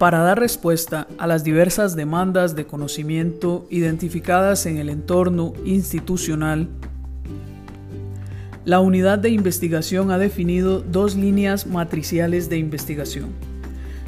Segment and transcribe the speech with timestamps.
[0.00, 6.70] para dar respuesta a las diversas demandas de conocimiento identificadas en el entorno institucional,
[8.64, 13.26] la unidad de investigación ha definido dos líneas matriciales de investigación.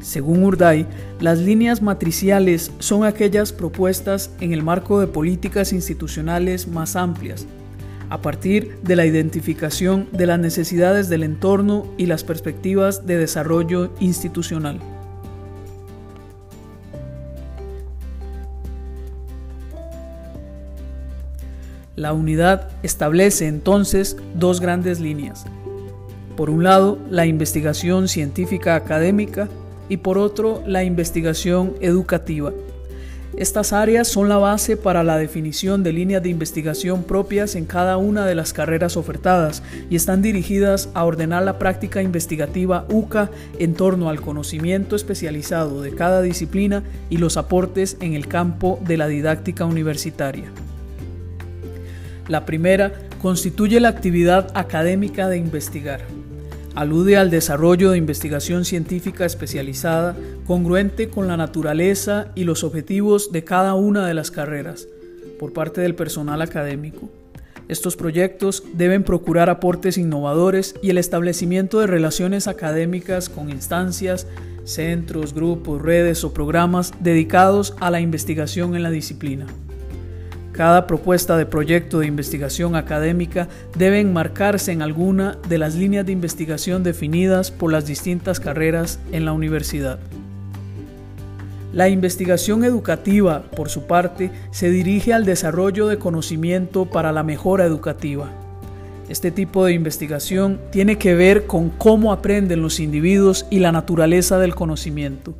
[0.00, 0.88] Según Urday,
[1.20, 7.46] las líneas matriciales son aquellas propuestas en el marco de políticas institucionales más amplias,
[8.10, 13.92] a partir de la identificación de las necesidades del entorno y las perspectivas de desarrollo
[14.00, 14.80] institucional.
[21.96, 25.46] La unidad establece entonces dos grandes líneas.
[26.36, 29.48] Por un lado, la investigación científica académica
[29.88, 32.52] y por otro, la investigación educativa.
[33.36, 37.96] Estas áreas son la base para la definición de líneas de investigación propias en cada
[37.96, 43.74] una de las carreras ofertadas y están dirigidas a ordenar la práctica investigativa UCA en
[43.74, 49.06] torno al conocimiento especializado de cada disciplina y los aportes en el campo de la
[49.06, 50.50] didáctica universitaria.
[52.28, 56.00] La primera constituye la actividad académica de investigar.
[56.74, 60.14] Alude al desarrollo de investigación científica especializada
[60.46, 64.86] congruente con la naturaleza y los objetivos de cada una de las carreras
[65.38, 67.08] por parte del personal académico.
[67.68, 74.26] Estos proyectos deben procurar aportes innovadores y el establecimiento de relaciones académicas con instancias,
[74.64, 79.46] centros, grupos, redes o programas dedicados a la investigación en la disciplina.
[80.56, 86.12] Cada propuesta de proyecto de investigación académica debe enmarcarse en alguna de las líneas de
[86.12, 89.98] investigación definidas por las distintas carreras en la universidad.
[91.74, 97.66] La investigación educativa, por su parte, se dirige al desarrollo de conocimiento para la mejora
[97.66, 98.30] educativa.
[99.10, 104.38] Este tipo de investigación tiene que ver con cómo aprenden los individuos y la naturaleza
[104.38, 105.34] del conocimiento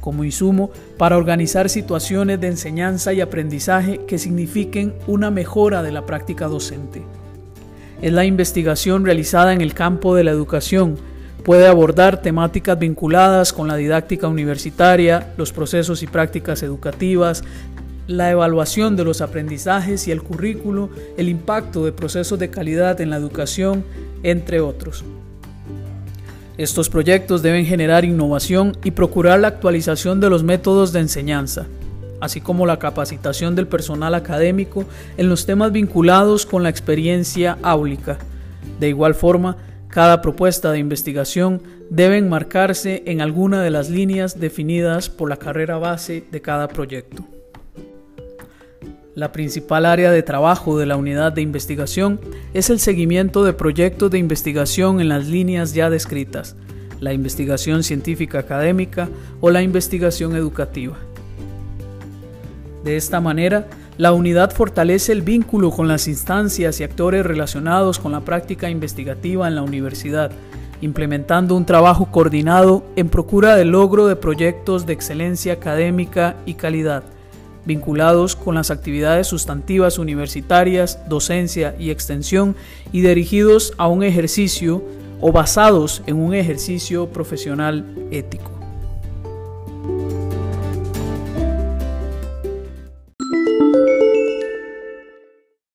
[0.00, 6.06] como insumo para organizar situaciones de enseñanza y aprendizaje que signifiquen una mejora de la
[6.06, 7.02] práctica docente.
[8.02, 10.96] Es la investigación realizada en el campo de la educación.
[11.44, 17.42] Puede abordar temáticas vinculadas con la didáctica universitaria, los procesos y prácticas educativas,
[18.06, 23.10] la evaluación de los aprendizajes y el currículo, el impacto de procesos de calidad en
[23.10, 23.84] la educación,
[24.22, 25.04] entre otros.
[26.60, 31.66] Estos proyectos deben generar innovación y procurar la actualización de los métodos de enseñanza,
[32.20, 34.84] así como la capacitación del personal académico
[35.16, 38.18] en los temas vinculados con la experiencia áulica.
[38.78, 39.56] De igual forma,
[39.88, 45.78] cada propuesta de investigación debe enmarcarse en alguna de las líneas definidas por la carrera
[45.78, 47.24] base de cada proyecto.
[49.20, 52.18] La principal área de trabajo de la unidad de investigación
[52.54, 56.56] es el seguimiento de proyectos de investigación en las líneas ya descritas,
[57.00, 59.10] la investigación científica académica
[59.42, 60.96] o la investigación educativa.
[62.82, 68.12] De esta manera, la unidad fortalece el vínculo con las instancias y actores relacionados con
[68.12, 70.30] la práctica investigativa en la universidad,
[70.80, 77.02] implementando un trabajo coordinado en procura del logro de proyectos de excelencia académica y calidad
[77.64, 82.56] vinculados con las actividades sustantivas universitarias, docencia y extensión,
[82.92, 84.82] y dirigidos a un ejercicio
[85.20, 88.50] o basados en un ejercicio profesional ético.